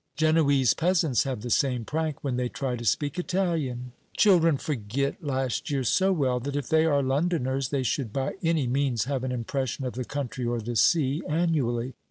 [0.17, 3.91] Genoese peasants have the same prank when they try to speak Italian.
[4.17, 8.65] Children forget last year so well that if they are Londoners they should by any
[8.65, 11.93] means have an impression of the country or the sea annually.